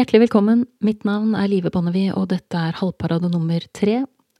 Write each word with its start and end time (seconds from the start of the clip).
Hjertelig 0.00 0.20
velkommen, 0.20 0.62
mitt 0.80 1.02
navn 1.04 1.34
er 1.36 1.50
Live 1.52 1.68
Bonnevie, 1.74 2.08
og 2.16 2.30
dette 2.30 2.56
er 2.56 2.78
halvparade 2.78 3.28
nummer 3.28 3.60
tre 3.76 3.98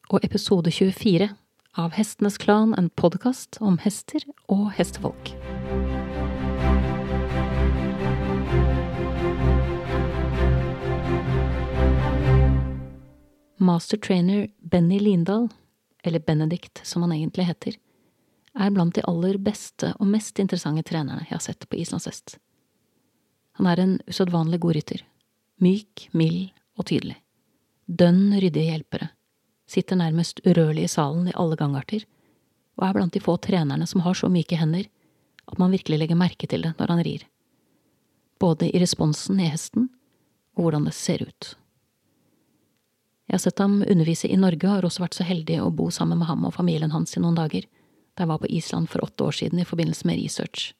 og 0.09 0.23
episode 0.25 0.73
24 0.73 1.27
av 1.77 1.99
Hestenes 1.99 2.39
Klan, 2.41 2.73
en 2.81 2.89
podkast 2.97 3.59
om 3.61 3.77
hester 3.83 4.25
og 4.49 4.71
hestefolk. 4.79 5.35
Master 13.61 14.01
trainer 14.01 14.49
Benny 14.65 15.03
Lindahl, 15.05 15.51
eller 16.01 16.25
Benedict 16.25 16.81
som 16.89 17.05
han 17.05 17.13
egentlig 17.19 17.51
heter, 17.51 17.77
er 18.57 18.73
blant 18.73 18.97
de 18.97 19.05
aller 19.05 19.37
beste 19.37 19.93
og 19.99 20.09
mest 20.09 20.41
interessante 20.41 20.89
trenerne 20.89 21.29
jeg 21.29 21.37
har 21.37 21.47
sett 21.51 21.69
på 21.69 21.77
Islands 21.77 22.09
islandshest. 22.09 22.41
Han 23.61 23.69
er 23.69 23.85
en 23.85 23.99
usedvanlig 24.09 24.65
god 24.65 24.79
rytter 24.81 25.09
myk, 25.65 26.09
mild 26.13 26.51
og 26.79 26.89
tydelig. 26.91 27.19
Dønn 27.87 28.33
ryddige 28.37 28.71
hjelpere, 28.71 29.11
sitter 29.71 29.99
nærmest 29.99 30.43
urørlig 30.47 30.87
i 30.87 30.93
salen 30.93 31.29
i 31.31 31.37
alle 31.39 31.59
gangarter, 31.59 32.07
og 32.79 32.87
er 32.87 32.97
blant 32.97 33.15
de 33.15 33.23
få 33.23 33.37
trenerne 33.43 33.87
som 33.87 34.03
har 34.05 34.17
så 34.17 34.31
myke 34.33 34.59
hender 34.59 34.87
at 35.51 35.59
man 35.59 35.73
virkelig 35.75 35.99
legger 35.99 36.19
merke 36.19 36.47
til 36.47 36.63
det 36.63 36.75
når 36.79 36.93
han 36.95 37.03
rir, 37.05 37.25
både 38.41 38.71
i 38.71 38.83
responsen 38.83 39.41
i 39.43 39.49
hesten 39.51 39.89
og 40.57 40.65
hvordan 40.65 40.87
det 40.87 40.95
ser 40.97 41.25
ut. 41.27 41.55
Jeg 43.31 43.37
har 43.37 43.43
sett 43.45 43.63
ham 43.63 43.83
undervise 43.87 44.27
i 44.27 44.39
Norge 44.39 44.67
og 44.67 44.75
har 44.75 44.87
også 44.87 45.05
vært 45.05 45.19
så 45.19 45.27
heldig 45.27 45.61
å 45.63 45.71
bo 45.71 45.91
sammen 45.95 46.19
med 46.19 46.27
ham 46.27 46.47
og 46.49 46.55
familien 46.57 46.91
hans 46.91 47.15
i 47.15 47.23
noen 47.23 47.39
dager, 47.39 47.67
da 48.19 48.25
jeg 48.25 48.31
var 48.33 48.41
på 48.43 48.51
Island 48.51 48.91
for 48.91 49.05
åtte 49.07 49.29
år 49.29 49.37
siden 49.39 49.63
i 49.63 49.67
forbindelse 49.67 50.09
med 50.09 50.19
research. 50.19 50.73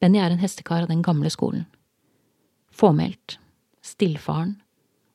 Benny 0.00 0.20
er 0.20 0.34
en 0.34 0.42
hestekar 0.42 0.84
av 0.84 0.90
den 0.90 1.00
gamle 1.04 1.30
skolen. 1.32 1.64
Fåmælt, 2.72 3.38
stillfaren 3.82 4.56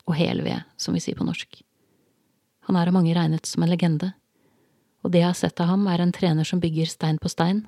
og 0.08 0.16
helved, 0.16 0.64
som 0.80 0.96
vi 0.96 1.02
sier 1.04 1.18
på 1.18 1.26
norsk. 1.28 1.62
Han 2.68 2.76
er 2.76 2.90
av 2.90 2.96
mange 2.96 3.16
regnet 3.16 3.48
som 3.48 3.64
en 3.64 3.72
legende, 3.72 4.12
og 5.04 5.14
det 5.14 5.22
jeg 5.22 5.30
har 5.30 5.40
sett 5.40 5.62
av 5.64 5.72
ham, 5.72 5.86
er 5.88 6.04
en 6.04 6.12
trener 6.16 6.48
som 6.48 6.60
bygger 6.60 6.90
stein 6.92 7.20
på 7.22 7.32
stein, 7.32 7.66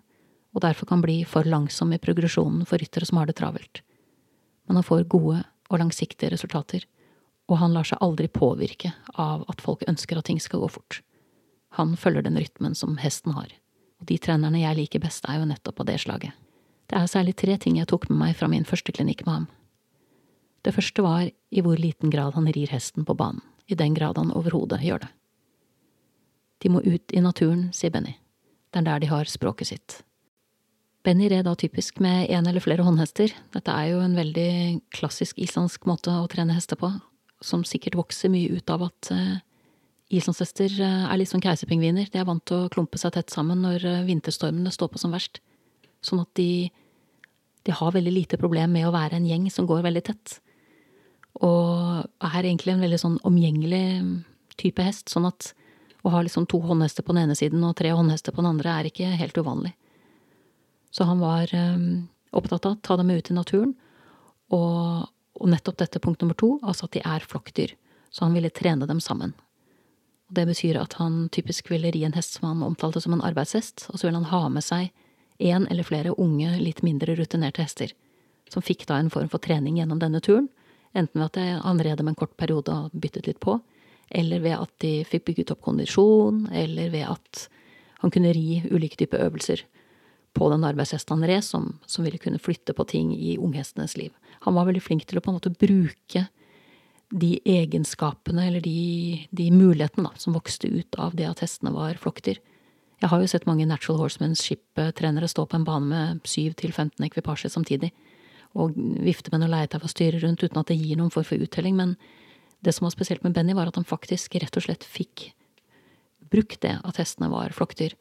og 0.55 0.63
derfor 0.65 0.89
kan 0.89 1.03
bli 1.03 1.21
for 1.29 1.47
langsom 1.47 1.93
i 1.93 2.01
progresjonen 2.01 2.65
for 2.67 2.81
ryttere 2.81 3.07
som 3.07 3.19
har 3.21 3.29
det 3.29 3.37
travelt. 3.39 3.83
Men 4.67 4.79
han 4.79 4.87
får 4.87 5.07
gode 5.11 5.43
og 5.69 5.79
langsiktige 5.79 6.33
resultater, 6.33 6.83
og 7.49 7.61
han 7.61 7.73
lar 7.73 7.87
seg 7.87 8.01
aldri 8.03 8.27
påvirke 8.27 8.91
av 9.15 9.45
at 9.49 9.61
folk 9.61 9.85
ønsker 9.87 10.19
at 10.19 10.27
ting 10.29 10.41
skal 10.41 10.63
gå 10.63 10.71
fort. 10.73 10.99
Han 11.77 11.95
følger 11.97 12.25
den 12.25 12.37
rytmen 12.37 12.75
som 12.75 12.97
hesten 13.01 13.37
har, 13.37 13.53
og 14.01 14.09
de 14.09 14.17
trenerne 14.17 14.61
jeg 14.61 14.77
liker 14.77 15.03
best, 15.03 15.25
er 15.29 15.39
jo 15.39 15.47
nettopp 15.49 15.81
av 15.81 15.89
det 15.89 15.99
slaget. 16.03 16.35
Det 16.89 16.97
er 16.97 17.09
særlig 17.09 17.35
tre 17.37 17.55
ting 17.61 17.77
jeg 17.77 17.89
tok 17.89 18.09
med 18.09 18.17
meg 18.17 18.37
fra 18.37 18.49
min 18.49 18.65
første 18.65 18.91
klinikk 18.91 19.23
med 19.27 19.33
ham. 19.35 19.47
Det 20.65 20.75
første 20.75 21.03
var 21.05 21.29
i 21.29 21.63
hvor 21.63 21.79
liten 21.79 22.11
grad 22.11 22.35
han 22.35 22.49
rir 22.51 22.71
hesten 22.73 23.05
på 23.07 23.15
banen, 23.15 23.41
i 23.67 23.77
den 23.79 23.95
grad 23.95 24.17
han 24.19 24.33
overhodet 24.35 24.81
gjør 24.83 25.05
det. 25.05 25.11
De 26.59 26.71
må 26.73 26.81
ut 26.83 27.15
i 27.15 27.23
naturen, 27.23 27.69
sier 27.75 27.93
Benny. 27.93 28.17
Det 28.69 28.81
er 28.81 28.87
der 28.87 29.03
de 29.03 29.09
har 29.09 29.29
språket 29.31 29.71
sitt. 29.71 30.01
Benny 31.05 31.29
red 31.31 31.45
da 31.47 31.55
typisk 31.55 32.01
med 32.03 32.27
en 32.29 32.47
eller 32.49 32.63
flere 32.63 32.83
håndhester. 32.83 33.31
Dette 33.53 33.71
er 33.71 33.93
jo 33.93 34.01
en 34.03 34.17
veldig 34.17 34.81
klassisk 34.93 35.39
islandsk 35.39 35.87
måte 35.87 36.11
å 36.11 36.27
trene 36.31 36.57
hester 36.57 36.79
på, 36.79 36.91
som 37.41 37.63
sikkert 37.63 37.95
vokser 37.95 38.31
mye 38.33 38.51
ut 38.51 38.73
av 38.73 38.83
at 38.89 39.11
uh, 39.15 39.37
islandshester 40.11 40.75
uh, 40.83 41.07
er 41.07 41.21
litt 41.21 41.31
som 41.31 41.41
keiserpingviner. 41.43 42.11
De 42.11 42.19
er 42.19 42.27
vant 42.27 42.43
til 42.43 42.65
å 42.65 42.73
klumpe 42.73 42.99
seg 42.99 43.15
tett 43.15 43.31
sammen 43.31 43.63
når 43.63 43.87
uh, 43.87 44.03
vinterstormene 44.09 44.73
står 44.75 44.91
på 44.91 44.99
som 44.99 45.15
verst. 45.15 45.39
Sånn 46.03 46.19
at 46.25 46.33
de, 46.35 46.67
de 47.63 47.79
har 47.79 47.95
veldig 47.95 48.15
lite 48.17 48.41
problem 48.41 48.75
med 48.75 48.89
å 48.89 48.93
være 48.95 49.21
en 49.21 49.27
gjeng 49.29 49.47
som 49.55 49.69
går 49.69 49.87
veldig 49.87 50.03
tett. 50.11 50.41
Og 51.45 52.03
er 52.25 52.43
egentlig 52.43 52.73
en 52.73 52.83
veldig 52.83 52.99
sånn 52.99 53.19
omgjengelig 53.27 53.83
type 54.59 54.83
hest, 54.83 55.07
sånn 55.11 55.29
at 55.29 55.53
å 56.03 56.11
ha 56.13 56.21
liksom 56.23 56.47
to 56.49 56.59
håndhester 56.63 57.03
på 57.03 57.13
den 57.15 57.27
ene 57.27 57.35
siden 57.35 57.63
og 57.67 57.75
tre 57.79 57.91
håndhester 57.95 58.35
på 58.35 58.43
den 58.43 58.53
andre 58.53 58.75
er 58.75 58.89
ikke 58.89 59.11
helt 59.19 59.37
uvanlig. 59.39 59.73
Så 60.91 61.05
han 61.05 61.19
var 61.21 61.51
um, 61.53 62.07
opptatt 62.31 62.65
av 62.65 62.77
å 62.77 62.81
ta 62.83 62.97
dem 62.99 63.11
ut 63.11 63.29
i 63.29 63.35
naturen, 63.35 63.75
og, 64.49 65.09
og, 65.37 65.45
nettopp 65.51 65.77
dette 65.83 66.01
punkt 66.01 66.23
nummer 66.23 66.37
to, 66.39 66.55
altså 66.63 66.87
at 66.87 66.95
de 66.95 67.03
er 67.05 67.25
flokkdyr. 67.25 67.75
Så 68.09 68.25
han 68.25 68.33
ville 68.33 68.49
trene 68.49 68.87
dem 68.89 69.01
sammen. 69.03 69.35
Og 70.29 70.37
det 70.39 70.47
betyr 70.49 70.79
at 70.81 70.95
han 70.97 71.27
typisk 71.33 71.69
ville 71.69 71.91
ri 71.93 72.01
en 72.07 72.15
hest 72.17 72.39
som 72.39 72.47
han 72.49 72.65
omtalte 72.65 73.01
som 73.03 73.13
en 73.13 73.25
arbeidshest, 73.25 73.85
og 73.91 73.99
så 73.99 74.07
ville 74.07 74.17
han 74.17 74.31
ha 74.31 74.47
med 74.49 74.65
seg 74.65 74.89
én 75.39 75.67
eller 75.69 75.85
flere 75.87 76.15
unge, 76.17 76.55
litt 76.59 76.81
mindre 76.83 77.15
rutinerte 77.19 77.63
hester, 77.63 77.93
som 78.49 78.65
fikk 78.65 78.87
da 78.89 78.97
en 78.97 79.11
form 79.13 79.29
for 79.29 79.41
trening 79.43 79.77
gjennom 79.77 80.01
denne 80.01 80.21
turen, 80.25 80.49
Enten 80.97 81.21
ved 81.21 81.29
at 81.29 81.63
han 81.63 81.81
red 81.85 82.01
med 82.01 82.13
en 82.13 82.19
kort 82.19 82.35
periode 82.37 82.73
og 82.73 82.93
byttet 82.93 83.29
litt 83.29 83.39
på, 83.43 83.59
eller 84.09 84.41
ved 84.41 84.57
at 84.57 84.71
de 84.81 84.93
fikk 85.05 85.27
bygget 85.29 85.53
opp 85.53 85.61
kondisjon, 85.67 86.47
eller 86.49 86.89
ved 86.93 87.05
at 87.11 87.45
han 88.01 88.13
kunne 88.13 88.33
ri 88.33 88.61
ulike 88.71 88.97
typer 88.97 89.21
øvelser 89.27 89.65
på 90.37 90.49
den 90.53 90.65
arbeidshesten 90.65 91.17
han 91.17 91.29
red, 91.29 91.43
som, 91.45 91.71
som, 91.85 92.05
ville 92.05 92.21
kunne 92.21 92.41
flytte 92.41 92.73
på 92.73 92.85
ting 92.89 93.13
i 93.13 93.37
unghestenes 93.37 93.97
liv. 93.97 94.13
Han 94.45 94.55
var 94.55 94.69
veldig 94.69 94.83
flink 94.83 95.05
til 95.05 95.19
å 95.19 95.23
på 95.23 95.31
en 95.31 95.39
måte 95.39 95.53
bruke 95.53 96.27
de 97.09 97.31
egenskapene, 97.49 98.45
eller 98.47 98.61
de, 98.61 99.25
de 99.33 99.49
mulighetene, 99.51 100.05
da, 100.05 100.21
som 100.21 100.35
vokste 100.37 100.69
ut 100.69 100.97
av 101.01 101.17
det 101.17 101.25
at 101.25 101.41
hestene 101.43 101.73
var 101.73 101.97
flokkdyr. 102.01 102.37
Jeg 102.99 103.09
har 103.09 103.21
jo 103.21 103.29
sett 103.31 103.47
mange 103.47 103.65
Natural 103.65 104.01
Horsemanship-trenere 104.03 105.29
stå 105.31 105.45
på 105.49 105.57
en 105.57 105.65
bane 105.65 105.89
med 105.89 106.27
syv 106.27 106.53
til 106.59 106.73
15 106.75 107.05
ekvipasjer 107.07 107.51
samtidig 107.53 107.93
og 108.57 108.77
vifte 108.77 109.31
med 109.33 109.43
noe 109.43 109.51
leietau 109.51 109.81
og 109.83 109.91
styre 109.91 110.21
rundt 110.23 110.43
uten 110.43 110.59
at 110.61 110.71
det 110.71 110.79
gir 110.79 110.97
noen 110.97 111.13
form 111.13 111.27
for 111.27 111.41
uttelling. 111.41 111.75
Men 111.77 111.95
det 112.65 112.73
som 112.75 112.87
var 112.87 112.95
spesielt 112.95 113.23
med 113.23 113.35
Benny, 113.35 113.53
var 113.53 113.69
at 113.69 113.77
han 113.77 113.87
faktisk 113.87 114.35
rett 114.41 114.57
og 114.57 114.65
slett 114.65 114.87
fikk 114.87 115.29
brukt 116.29 116.61
det 116.65 116.75
at 116.85 116.99
hestene 117.01 117.29
var 117.31 117.53
flokkdyr. 117.55 117.95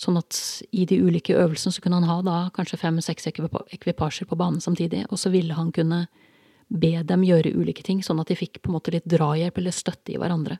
Sånn 0.00 0.18
at 0.18 0.36
i 0.74 0.84
de 0.90 0.98
ulike 1.04 1.36
øvelsene 1.38 1.72
så 1.72 1.82
kunne 1.82 2.00
han 2.00 2.08
ha 2.10 2.18
da 2.26 2.38
kanskje 2.56 2.80
fem-seks 2.80 3.28
ekvipasjer 3.30 4.26
på 4.28 4.38
banen 4.38 4.60
samtidig, 4.60 5.04
og 5.08 5.20
så 5.20 5.30
ville 5.30 5.54
han 5.54 5.70
kunne 5.72 6.04
be 6.68 6.96
dem 7.06 7.22
gjøre 7.22 7.54
ulike 7.54 7.84
ting, 7.86 8.00
sånn 8.02 8.18
at 8.22 8.32
de 8.32 8.38
fikk 8.38 8.58
på 8.62 8.72
en 8.72 8.78
måte 8.78 8.94
litt 8.94 9.06
drahjelp 9.06 9.60
eller 9.60 9.74
støtte 9.74 10.14
i 10.14 10.18
hverandre. 10.18 10.58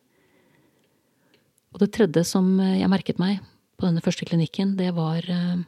Og 1.74 1.80
det 1.82 1.90
tredje 1.96 2.22
som 2.28 2.52
jeg 2.62 2.90
merket 2.92 3.18
meg 3.18 3.40
på 3.74 3.88
denne 3.88 4.04
første 4.04 4.26
klinikken, 4.28 4.76
det 4.78 4.92
var 4.94 5.26
eh, 5.26 5.64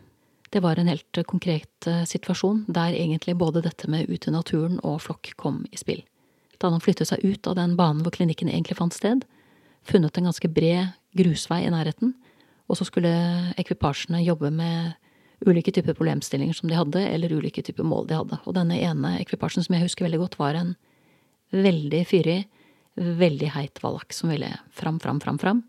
det 0.50 0.62
var 0.62 0.78
en 0.78 0.90
helt 0.90 1.18
konkret 1.26 1.86
eh, 1.86 2.04
situasjon 2.06 2.64
der 2.68 2.94
egentlig 2.94 3.36
både 3.38 3.64
dette 3.64 3.88
med 3.90 4.10
ute 4.10 4.30
i 4.30 4.34
naturen 4.34 4.78
og 4.82 5.00
flokk 5.06 5.32
kom 5.40 5.64
i 5.72 5.80
spill. 5.80 6.02
Da 6.56 6.68
hadde 6.68 6.78
han 6.78 6.84
flyttet 6.84 7.10
seg 7.10 7.24
ut 7.24 7.46
av 7.50 7.56
den 7.58 7.74
banen 7.78 8.04
hvor 8.04 8.14
klinikken 8.14 8.50
egentlig 8.52 8.78
fant 8.78 8.94
sted, 8.94 9.24
funnet 9.86 10.16
en 10.18 10.30
ganske 10.30 10.50
bred 10.50 10.94
grusvei 11.16 11.64
i 11.66 11.72
nærheten, 11.72 12.14
og 12.66 12.78
så 12.78 12.86
skulle 12.88 13.12
ekvipasjene 13.60 14.24
jobbe 14.24 14.50
med 14.54 14.96
ulike 15.46 15.70
typer 15.74 15.94
problemstillinger 15.94 16.56
som 16.56 16.70
de 16.70 16.78
hadde, 16.78 17.02
eller 17.04 17.34
ulike 17.36 17.62
typer 17.62 17.86
mål 17.86 18.08
de 18.08 18.16
hadde. 18.18 18.38
Og 18.48 18.56
denne 18.56 18.78
ene 18.80 19.18
ekvipasjen 19.20 19.66
som 19.66 19.76
jeg 19.76 19.84
husker 19.84 20.06
veldig 20.06 20.22
godt, 20.24 20.38
var 20.40 20.58
en 20.58 20.72
veldig 21.54 22.02
fyrig, 22.08 22.40
veldig 22.96 23.52
heit 23.54 23.82
valak 23.84 24.16
som 24.16 24.32
ville 24.32 24.48
fram, 24.74 24.98
fram, 25.02 25.20
fram, 25.22 25.38
fram 25.38 25.60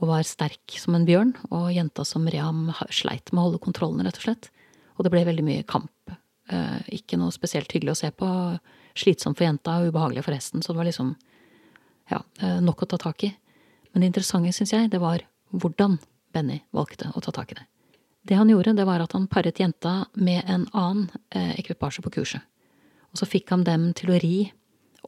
og 0.00 0.08
var 0.08 0.24
sterk 0.24 0.78
som 0.80 0.96
en 0.96 1.06
bjørn, 1.08 1.34
og 1.52 1.70
jenta 1.74 2.04
som 2.08 2.28
Ream 2.32 2.70
sleit 2.88 3.32
med 3.32 3.42
å 3.42 3.46
holde 3.48 3.62
kontrollen, 3.62 4.02
rett 4.06 4.18
og 4.20 4.26
slett. 4.26 4.50
Og 4.96 5.04
det 5.04 5.12
ble 5.12 5.26
veldig 5.28 5.44
mye 5.44 5.66
kamp. 5.68 6.14
Eh, 6.50 6.78
ikke 6.96 7.18
noe 7.20 7.32
spesielt 7.34 7.72
hyggelig 7.72 7.94
å 7.94 8.00
se 8.00 8.10
på. 8.12 8.28
Slitsomt 8.98 9.38
for 9.38 9.46
jenta 9.46 9.76
og 9.78 9.92
ubehagelig 9.92 10.24
for 10.26 10.36
hesten, 10.36 10.64
så 10.64 10.72
det 10.72 10.80
var 10.80 10.88
liksom 10.88 11.12
ja, 12.10 12.22
eh, 12.40 12.58
nok 12.64 12.84
å 12.84 12.88
ta 12.90 12.98
tak 13.00 13.28
i. 13.28 13.34
Men 13.92 14.02
det 14.02 14.10
interessante, 14.10 14.54
syns 14.56 14.72
jeg, 14.72 14.90
det 14.90 15.02
var 15.02 15.22
hvordan 15.50 15.98
Benny 16.32 16.60
valgte 16.74 17.10
å 17.14 17.22
ta 17.22 17.34
tak 17.34 17.52
i 17.52 17.60
det. 17.60 17.66
Det 18.22 18.36
han 18.36 18.50
gjorde, 18.52 18.76
det 18.76 18.86
var 18.88 19.02
at 19.02 19.14
han 19.16 19.28
paret 19.30 19.60
jenta 19.60 20.04
med 20.14 20.44
en 20.46 20.66
annen 20.76 21.08
eh, 21.34 21.56
ekvipasje 21.60 22.04
på 22.04 22.12
kurset. 22.18 22.44
Og 23.10 23.20
så 23.20 23.26
fikk 23.26 23.50
han 23.50 23.64
dem 23.66 23.90
til 23.98 24.12
å 24.12 24.18
ri 24.22 24.50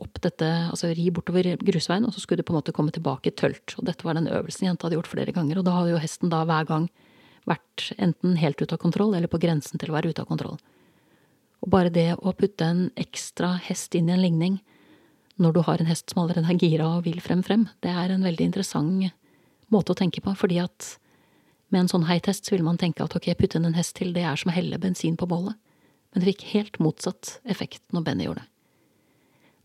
opp 0.01 0.21
dette, 0.25 0.49
altså 0.73 0.91
ri 0.97 1.09
bortover 1.15 1.53
grusveien, 1.61 2.07
og 2.09 2.15
så 2.15 2.23
skulle 2.23 2.43
du 2.43 2.49
på 2.49 2.55
en 2.55 2.61
måte 2.61 2.75
komme 2.75 2.95
tilbake 2.95 3.35
tølt. 3.39 3.75
Og 3.79 3.87
dette 3.89 4.07
var 4.07 4.17
den 4.17 4.31
øvelsen 4.31 4.69
jenta 4.69 4.87
hadde 4.87 4.99
gjort 4.99 5.11
flere 5.13 5.35
ganger, 5.37 5.61
og 5.61 5.67
da 5.69 5.77
hadde 5.77 5.95
jo 5.95 6.03
hesten 6.03 6.33
da 6.33 6.43
hver 6.49 6.69
gang 6.69 6.89
vært 7.49 7.91
enten 7.99 8.37
helt 8.39 8.61
ute 8.63 8.77
av 8.77 8.81
kontroll 8.83 9.17
eller 9.19 9.31
på 9.31 9.41
grensen 9.43 9.81
til 9.81 9.91
å 9.91 9.97
være 9.97 10.13
ute 10.13 10.23
av 10.23 10.31
kontroll. 10.31 10.61
Og 11.63 11.71
bare 11.71 11.93
det 11.95 12.13
å 12.19 12.35
putte 12.35 12.67
en 12.67 12.85
ekstra 12.99 13.55
hest 13.69 13.95
inn 13.99 14.11
i 14.11 14.15
en 14.15 14.23
ligning 14.23 14.61
når 15.43 15.57
du 15.57 15.61
har 15.67 15.81
en 15.81 15.89
hest 15.89 16.13
som 16.13 16.23
allerede 16.23 16.51
er 16.53 16.61
gira 16.61 16.89
og 16.99 17.07
vil 17.07 17.21
frem 17.25 17.43
frem, 17.43 17.67
det 17.83 17.91
er 17.91 18.13
en 18.13 18.27
veldig 18.27 18.47
interessant 18.51 19.11
måte 19.73 19.95
å 19.95 19.99
tenke 19.99 20.21
på, 20.23 20.35
fordi 20.37 20.61
at 20.63 20.97
med 21.73 21.87
en 21.87 21.91
sånn 21.91 22.07
heit 22.07 22.29
hest 22.29 22.47
så 22.47 22.55
vil 22.55 22.67
man 22.67 22.79
tenke 22.79 23.03
at 23.05 23.15
ok, 23.17 23.31
putte 23.39 23.59
inn 23.59 23.71
en 23.71 23.79
hest 23.79 23.97
til, 23.97 24.13
det 24.13 24.27
er 24.29 24.37
som 24.37 24.53
å 24.53 24.55
helle 24.55 24.79
bensin 24.79 25.17
på 25.17 25.29
bålet. 25.31 25.57
Men 26.13 26.21
det 26.21 26.35
fikk 26.35 26.45
helt 26.53 26.77
motsatt 26.85 27.39
effekt 27.49 27.81
når 27.97 28.05
Benny 28.05 28.27
gjorde 28.27 28.45
det. 28.45 28.52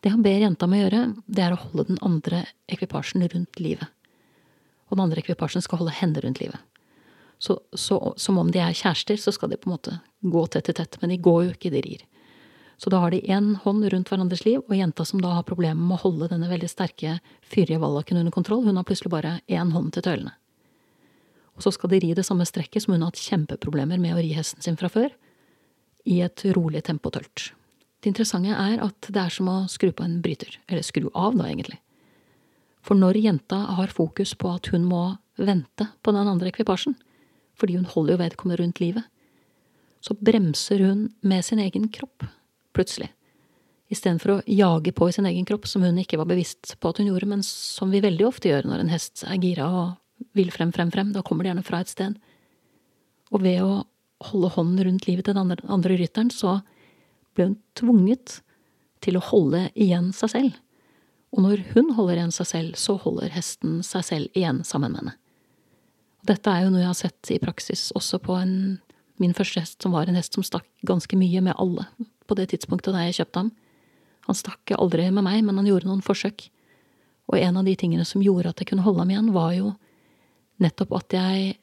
Det 0.07 0.13
han 0.13 0.21
ber 0.23 0.39
jenta 0.39 0.69
med 0.71 0.79
å 0.79 0.83
gjøre, 0.85 0.99
det 1.27 1.41
er 1.43 1.51
å 1.51 1.59
holde 1.59 1.83
den 1.89 1.97
andre 2.05 2.45
ekvipasjen 2.71 3.25
rundt 3.27 3.57
livet. 3.59 3.89
Og 4.87 4.95
den 4.95 5.01
andre 5.03 5.19
ekvipasjen 5.19 5.59
skal 5.65 5.81
holde 5.81 5.95
henne 5.97 6.21
rundt 6.23 6.39
livet. 6.39 6.61
Så, 7.43 7.57
så, 7.75 7.97
som 8.15 8.39
om 8.39 8.47
de 8.47 8.61
er 8.63 8.77
kjærester, 8.77 9.19
så 9.19 9.33
skal 9.35 9.51
de 9.51 9.57
på 9.59 9.67
en 9.67 9.73
måte 9.73 9.97
gå 10.23 10.45
tett 10.53 10.71
i 10.71 10.77
tett, 10.77 10.95
men 11.01 11.11
de 11.11 11.17
går 11.25 11.41
jo 11.43 11.51
ikke, 11.57 11.73
de 11.75 11.81
rir. 11.83 12.07
Så 12.79 12.93
da 12.93 13.01
har 13.03 13.11
de 13.11 13.19
én 13.27 13.51
hånd 13.65 13.89
rundt 13.91 14.13
hverandres 14.13 14.45
liv, 14.47 14.63
og 14.63 14.79
jenta 14.79 15.03
som 15.11 15.19
da 15.19 15.33
har 15.35 15.49
problemer 15.49 15.81
med 15.81 15.97
å 15.97 16.01
holde 16.05 16.31
denne 16.31 16.47
veldig 16.53 16.71
sterke, 16.71 17.17
fyrige 17.43 17.83
vallaken 17.83 18.23
under 18.23 18.37
kontroll, 18.39 18.63
hun 18.63 18.79
har 18.79 18.87
plutselig 18.87 19.11
bare 19.11 19.35
én 19.51 19.75
hånd 19.75 19.91
til 19.91 20.07
tøylene. 20.07 20.37
Og 21.59 21.67
så 21.67 21.75
skal 21.75 21.91
de 21.91 21.99
ri 22.07 22.15
det 22.15 22.23
samme 22.23 22.47
strekket 22.47 22.87
som 22.87 22.95
hun 22.95 23.03
har 23.03 23.11
hatt 23.11 23.27
kjempeproblemer 23.27 23.99
med 23.99 24.15
å 24.15 24.23
ri 24.23 24.31
hesten 24.39 24.63
sin 24.63 24.79
fra 24.79 24.87
før, 24.93 25.11
i 26.07 26.21
et 26.23 26.47
rolig 26.55 26.87
tempo 26.87 27.11
tølt. 27.11 27.49
Det 28.07 28.13
interessante 28.13 28.55
er 28.55 28.79
at 28.79 29.07
det 29.11 29.19
er 29.19 29.33
som 29.35 29.49
å 29.51 29.57
skru 29.67 29.89
på 29.91 30.05
en 30.05 30.21
bryter, 30.23 30.53
eller 30.71 30.85
skru 30.85 31.09
av, 31.11 31.33
da, 31.35 31.49
egentlig. 31.49 31.75
For 32.79 32.95
når 32.95 33.17
jenta 33.19 33.57
har 33.75 33.91
fokus 33.91 34.31
på 34.39 34.47
at 34.55 34.69
hun 34.71 34.85
må 34.87 35.01
vente 35.35 35.89
på 36.07 36.13
den 36.15 36.29
andre 36.31 36.47
ekvipasjen, 36.47 36.95
fordi 37.59 37.75
hun 37.75 37.89
holder 37.91 38.15
jo 38.15 38.21
vedkommende 38.21 38.61
rundt 38.61 38.79
livet, 38.79 39.03
så 39.99 40.15
bremser 40.15 40.85
hun 40.87 41.01
med 41.19 41.43
sin 41.43 41.59
egen 41.59 41.89
kropp 41.91 42.23
plutselig. 42.71 43.09
Istedenfor 43.91 44.37
å 44.37 44.39
jage 44.55 44.95
på 44.95 45.09
i 45.11 45.17
sin 45.17 45.27
egen 45.27 45.43
kropp, 45.49 45.67
som 45.67 45.83
hun 45.83 45.99
ikke 45.99 46.21
var 46.23 46.31
bevisst 46.31 46.77
på 46.79 46.93
at 46.93 47.03
hun 47.03 47.11
gjorde, 47.11 47.27
men 47.27 47.43
som 47.43 47.91
vi 47.91 47.99
veldig 48.07 48.29
ofte 48.29 48.53
gjør 48.53 48.71
når 48.71 48.85
en 48.85 48.93
hest 48.95 49.25
er 49.27 49.43
gira 49.43 49.67
og 49.67 50.31
vil 50.39 50.55
frem, 50.55 50.71
frem, 50.71 50.95
frem. 50.95 51.11
Da 51.11 51.25
kommer 51.27 51.43
det 51.43 51.51
gjerne 51.51 51.67
fra 51.67 51.83
et 51.83 51.91
sted. 51.91 52.15
Og 53.35 53.43
ved 53.43 53.59
å 53.67 53.83
holde 54.31 54.55
hånden 54.55 54.87
rundt 54.87 55.11
livet 55.11 55.27
til 55.27 55.35
den 55.35 55.43
andre, 55.43 55.59
andre 55.67 55.99
rytteren, 55.99 56.31
så 56.31 56.61
ble 57.37 57.51
hun 57.51 57.59
tvunget 57.77 58.39
til 59.05 59.17
å 59.19 59.23
holde 59.29 59.67
igjen 59.77 60.09
seg 60.15 60.33
selv. 60.33 60.57
Og 61.35 61.43
når 61.43 61.63
hun 61.73 61.93
holder 61.97 62.17
igjen 62.17 62.33
seg 62.33 62.49
selv, 62.49 62.77
så 62.79 62.97
holder 63.01 63.33
hesten 63.35 63.81
seg 63.85 64.05
selv 64.07 64.37
igjen 64.37 64.63
sammen 64.67 64.93
med 64.93 65.03
henne. 65.03 65.15
Dette 66.27 66.51
er 66.51 66.65
jo 66.65 66.73
noe 66.73 66.81
jeg 66.81 66.91
har 66.91 66.99
sett 66.99 67.31
i 67.31 67.39
praksis 67.39 67.89
også 67.95 68.19
på 68.23 68.35
en, 68.35 68.53
min 69.21 69.35
første 69.37 69.61
hest, 69.63 69.77
som 69.83 69.93
var 69.95 70.09
en 70.09 70.17
hest 70.17 70.35
som 70.35 70.45
stakk 70.45 70.67
ganske 70.87 71.19
mye 71.19 71.43
med 71.43 71.55
alle 71.61 71.85
på 72.27 72.35
det 72.35 72.49
tidspunktet 72.51 72.95
da 72.95 73.05
jeg 73.05 73.21
kjøpte 73.21 73.43
ham. 73.43 73.51
Han 74.27 74.35
stakk 74.35 74.73
aldri 74.75 75.07
med 75.13 75.23
meg, 75.23 75.43
men 75.45 75.59
han 75.61 75.69
gjorde 75.69 75.87
noen 75.87 76.03
forsøk. 76.03 76.49
Og 77.31 77.39
en 77.39 77.59
av 77.59 77.67
de 77.67 77.75
tingene 77.79 78.03
som 78.07 78.23
gjorde 78.23 78.51
at 78.51 78.59
jeg 78.59 78.71
kunne 78.71 78.83
holde 78.83 79.03
ham 79.03 79.13
igjen, 79.13 79.31
var 79.35 79.53
jo 79.55 79.71
nettopp 80.63 80.97
at 80.99 81.15
jeg 81.15 81.55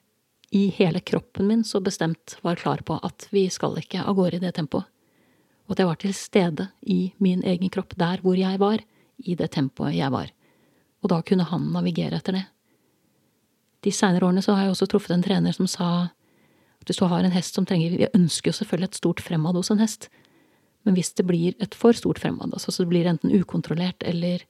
i 0.54 0.64
hele 0.76 1.02
kroppen 1.02 1.48
min 1.50 1.64
så 1.66 1.80
bestemt 1.82 2.36
var 2.46 2.60
klar 2.60 2.84
på 2.86 2.96
at 3.02 3.26
vi 3.34 3.48
skal 3.50 3.76
ikke 3.80 4.04
av 4.04 4.16
gårde 4.16 4.38
i 4.38 4.44
det 4.44 4.54
tempoet. 4.56 4.86
Og 5.64 5.74
at 5.74 5.80
jeg 5.80 5.88
var 5.88 6.00
til 6.00 6.14
stede 6.16 6.68
i 6.82 7.14
min 7.18 7.44
egen 7.44 7.70
kropp, 7.72 7.94
der 7.96 8.20
hvor 8.22 8.36
jeg 8.36 8.60
var, 8.60 8.82
i 9.18 9.36
det 9.38 9.50
tempoet 9.54 9.94
jeg 9.96 10.10
var. 10.12 10.32
Og 11.02 11.10
da 11.12 11.20
kunne 11.22 11.46
han 11.48 11.70
navigere 11.72 12.18
etter 12.18 12.38
det. 12.38 12.44
De 13.84 13.92
seinere 13.92 14.26
årene 14.26 14.42
så 14.42 14.56
har 14.56 14.66
jeg 14.66 14.74
også 14.74 14.88
truffet 14.90 15.14
en 15.14 15.24
trener 15.24 15.54
som 15.54 15.68
sa 15.68 15.88
at 16.80 16.88
hvis 16.88 17.00
du 17.00 17.06
har 17.08 17.24
en 17.24 17.32
hest 17.32 17.56
som 17.56 17.64
trenger 17.68 17.96
Vi 17.96 18.08
ønsker 18.16 18.50
jo 18.50 18.58
selvfølgelig 18.58 18.90
et 18.90 19.00
stort 19.00 19.20
fremad 19.24 19.56
hos 19.56 19.70
en 19.72 19.80
hest, 19.80 20.10
men 20.84 20.96
hvis 20.96 21.14
det 21.16 21.24
blir 21.26 21.54
et 21.60 21.74
for 21.74 21.96
stort 21.96 22.18
fremad, 22.20 22.52
altså 22.52 22.72
så 22.72 22.84
det 22.84 22.90
blir 22.92 23.08
enten 23.08 23.32
ukontrollert 23.32 24.04
eller 24.04 24.44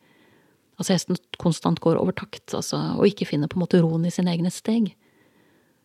altså 0.78 0.96
hesten 0.96 1.18
konstant 1.38 1.78
går 1.80 2.00
over 2.00 2.12
takt, 2.12 2.54
altså, 2.54 2.80
og 2.98 3.06
ikke 3.06 3.28
finner 3.28 3.50
på 3.50 3.58
en 3.58 3.62
måte 3.62 3.82
roen 3.82 4.06
i 4.06 4.10
sine 4.10 4.32
egne 4.34 4.50
steg, 4.50 4.94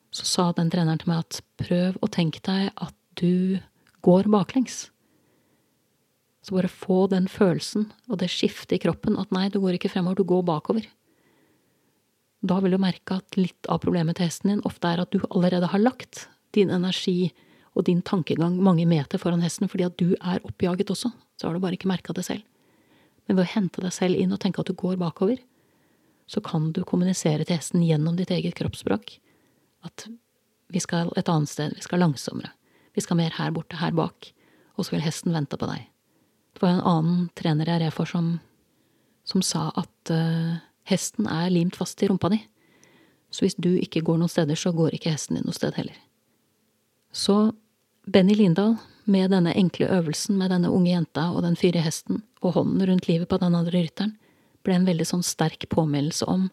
så 0.09 0.25
sa 0.25 0.47
den 0.57 0.71
treneren 0.73 1.01
til 1.01 1.11
meg 1.11 1.21
at 1.21 1.41
prøv 1.61 1.99
å 2.01 2.09
tenke 2.09 2.41
deg 2.45 2.71
at 2.73 2.95
du 3.21 3.59
går 4.05 4.29
baklengs. 4.31 4.87
Så 6.49 6.55
bare 6.55 6.71
få 6.73 7.03
den 7.11 7.27
følelsen 7.29 7.91
og 8.09 8.17
det 8.23 8.31
skiftet 8.33 8.79
i 8.79 8.81
kroppen 8.81 9.19
at 9.21 9.29
nei, 9.29 9.51
du 9.53 9.59
går 9.61 9.75
ikke 9.77 9.91
fremover, 9.93 10.17
du 10.17 10.25
går 10.25 10.41
bakover. 10.47 10.87
Da 12.41 12.57
vil 12.63 12.73
du 12.73 12.79
merke 12.81 13.19
at 13.19 13.37
litt 13.37 13.69
av 13.69 13.83
problemet 13.83 14.17
til 14.17 14.25
hesten 14.25 14.49
din 14.49 14.63
ofte 14.65 14.89
er 14.89 15.03
at 15.03 15.13
du 15.13 15.21
allerede 15.29 15.69
har 15.69 15.83
lagt 15.83 16.23
din 16.57 16.71
energi 16.73 17.29
og 17.77 17.85
din 17.85 18.01
tankegang 18.01 18.55
mange 18.65 18.87
meter 18.89 19.21
foran 19.21 19.43
hesten 19.45 19.69
fordi 19.69 19.85
at 19.85 19.99
du 20.01 20.15
er 20.15 20.41
oppjaget 20.41 20.89
også, 20.89 21.11
så 21.37 21.45
har 21.45 21.53
du 21.53 21.61
bare 21.61 21.77
ikke 21.77 21.91
merka 21.91 22.17
det 22.17 22.25
selv. 22.25 22.41
Men 23.27 23.37
ved 23.37 23.45
å 23.45 23.53
hente 23.53 23.85
deg 23.85 23.93
selv 23.93 24.17
inn 24.17 24.33
og 24.33 24.41
tenke 24.41 24.65
at 24.65 24.73
du 24.73 24.73
går 24.73 24.97
bakover, 24.97 25.37
så 26.25 26.41
kan 26.41 26.71
du 26.73 26.81
kommunisere 26.81 27.45
til 27.45 27.59
hesten 27.59 27.85
gjennom 27.85 28.17
ditt 28.17 28.33
eget 28.33 28.57
kroppsspråk 28.57 29.19
at 29.85 30.09
vi 30.73 30.81
skal 30.81 31.13
et 31.13 31.29
annet 31.29 31.53
sted, 31.53 31.77
vi 31.77 31.85
skal 31.85 32.01
langsommere, 32.01 32.55
vi 32.97 33.05
skal 33.05 33.21
mer 33.21 33.37
her 33.37 33.53
borte, 33.53 33.77
her 33.77 33.93
bak, 33.93 34.33
og 34.77 34.85
så 34.89 34.97
vil 34.97 35.05
hesten 35.05 35.37
vente 35.37 35.53
på 35.53 35.69
deg. 35.69 35.85
Det 36.59 36.65
var 36.65 36.73
en 36.75 36.87
annen 36.91 37.19
trener 37.39 37.69
jeg 37.71 37.79
red 37.79 37.93
for 37.95 38.09
som, 38.09 38.33
som 39.23 39.43
sa 39.45 39.69
at 39.79 40.11
uh, 40.11 40.57
hesten 40.91 41.29
er 41.31 41.53
limt 41.53 41.77
fast 41.79 42.03
i 42.03 42.09
rumpa 42.09 42.27
di, 42.33 42.41
så 43.31 43.45
hvis 43.45 43.55
du 43.55 43.77
ikke 43.79 44.01
går 44.03 44.17
noen 44.19 44.31
steder, 44.31 44.59
så 44.59 44.73
går 44.75 44.97
ikke 44.97 45.13
hesten 45.13 45.37
din 45.37 45.45
noe 45.47 45.55
sted 45.55 45.77
heller. 45.79 45.95
Så 47.15 47.53
Benny 48.11 48.35
Lindahl, 48.35 48.75
med 49.07 49.31
denne 49.31 49.53
enkle 49.55 49.87
øvelsen 49.87 50.35
med 50.35 50.51
denne 50.51 50.67
unge 50.67 50.91
jenta 50.91 51.29
og 51.31 51.45
den 51.47 51.55
fyre 51.55 51.79
hesten 51.85 52.25
og 52.43 52.57
hånden 52.57 52.83
rundt 52.91 53.07
livet 53.07 53.31
på 53.31 53.39
den 53.39 53.55
andre 53.55 53.79
rytteren, 53.79 54.17
ble 54.67 54.75
en 54.75 54.89
veldig 54.89 55.07
sånn 55.07 55.23
sterk 55.23 55.63
påminnelse 55.71 56.27
om 56.27 56.49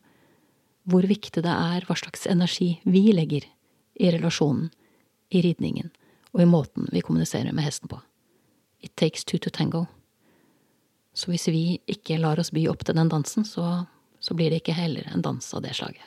hvor 0.86 1.02
viktig 1.10 1.42
det 1.42 1.50
er 1.50 1.82
hva 1.88 1.98
slags 1.98 2.28
energi 2.30 2.76
vi 2.86 3.08
legger 3.10 3.50
i 3.98 4.14
relasjonen, 4.14 4.70
i 5.34 5.42
ridningen 5.42 5.90
og 6.30 6.44
i 6.44 6.46
måten 6.46 6.86
vi 6.94 7.02
kommuniserer 7.02 7.50
med 7.50 7.66
hesten 7.66 7.90
på. 7.90 7.98
It 8.78 8.94
takes 8.94 9.24
two 9.24 9.42
to 9.42 9.50
tango. 9.50 9.88
Så 11.16 11.32
hvis 11.32 11.48
vi 11.48 11.78
ikke 11.88 12.18
lar 12.20 12.40
oss 12.40 12.52
by 12.52 12.66
opp 12.68 12.84
til 12.84 12.98
den 12.98 13.08
dansen, 13.08 13.46
så, 13.48 13.86
så 14.20 14.36
blir 14.36 14.52
det 14.52 14.60
ikke 14.60 14.76
heller 14.76 15.08
en 15.08 15.24
dans 15.24 15.48
av 15.56 15.64
det 15.64 15.72
slaget. 15.78 16.04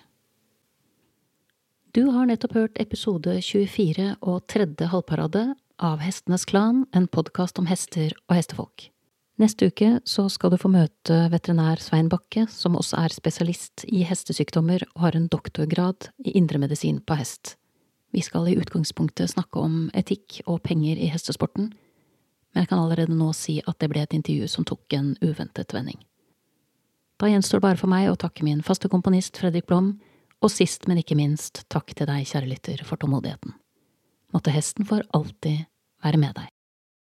Du 1.98 2.12
har 2.14 2.28
nettopp 2.30 2.54
hørt 2.54 2.78
episode 2.78 3.40
24 3.42 4.12
og 4.22 4.44
tredje 4.46 4.92
halvparade 4.92 5.48
av 5.82 6.04
Hestenes 6.06 6.46
Klan, 6.46 6.84
en 6.94 7.08
podkast 7.10 7.58
om 7.58 7.66
hester 7.66 8.14
og 8.28 8.38
hestefolk. 8.38 8.92
Neste 9.42 9.72
uke 9.72 9.96
så 10.06 10.28
skal 10.30 10.54
du 10.54 10.60
få 10.62 10.70
møte 10.70 11.18
veterinær 11.34 11.82
Svein 11.82 12.12
Bakke, 12.12 12.44
som 12.52 12.78
også 12.78 13.00
er 13.00 13.16
spesialist 13.16 13.88
i 13.88 14.04
hestesykdommer 14.06 14.84
og 14.92 15.06
har 15.08 15.18
en 15.18 15.30
doktorgrad 15.32 16.12
i 16.22 16.36
indremedisin 16.38 17.00
på 17.02 17.18
hest. 17.18 17.56
Vi 18.14 18.22
skal 18.26 18.50
i 18.52 18.58
utgangspunktet 18.60 19.32
snakke 19.34 19.64
om 19.64 19.88
etikk 19.98 20.42
og 20.46 20.62
penger 20.68 21.00
i 21.00 21.10
hestesporten, 21.10 21.72
men 22.54 22.63
jeg 22.63 22.72
kan 22.72 22.81
allerede 22.81 23.16
nå 23.16 23.31
si 23.38 23.60
at 23.66 23.80
det 23.80 23.90
ble 23.92 24.04
et 24.04 24.16
intervju 24.18 24.48
som 24.50 24.66
tok 24.68 24.94
en 24.98 25.13
uventet 25.22 25.74
vending. 25.75 26.00
Da 27.19 27.28
gjenstår 27.28 27.60
det 27.60 27.68
bare 27.68 27.80
for 27.81 27.92
meg 27.92 28.10
å 28.10 28.19
takke 28.19 28.46
min 28.48 28.63
faste 28.63 28.90
komponist 28.92 29.38
Fredrik 29.38 29.68
Blom, 29.68 29.98
og 30.40 30.54
sist, 30.54 30.88
men 30.88 31.01
ikke 31.01 31.18
minst, 31.19 31.66
takk 31.68 31.92
til 31.92 32.07
deg, 32.07 32.28
kjære 32.30 32.48
lytter, 32.48 32.84
for 32.88 33.00
tålmodigheten. 33.01 33.57
Måtte 34.31 34.54
hesten 34.56 34.88
for 34.88 35.04
alltid 35.16 35.66
være 36.06 36.22
med 36.22 36.38
deg. 36.38 36.48